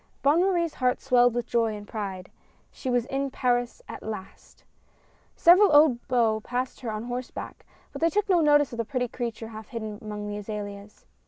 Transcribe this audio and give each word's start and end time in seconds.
Bonne 0.23 0.41
Marie's 0.41 0.73
heart 0.73 0.99
swelled 0.99 1.35
with 1.35 1.45
joy 1.45 1.75
and 1.75 1.87
pride; 1.87 2.31
she 2.71 2.89
was 2.89 3.05
in 3.05 3.29
Paris 3.29 3.83
at 3.87 4.01
last! 4.01 4.63
Several 5.35 5.71
old 5.71 6.07
beaux 6.07 6.39
passed 6.39 6.79
her 6.79 6.91
on 6.91 7.03
horseback, 7.03 7.67
but 7.91 8.01
they 8.01 8.09
took 8.09 8.27
no 8.27 8.41
notice 8.41 8.73
of 8.73 8.77
the 8.77 8.83
pretty 8.83 9.07
creature 9.07 9.49
half 9.49 9.67
hidden 9.67 9.99
among 10.01 10.27
the 10.27 10.37
azaleas. 10.37 11.05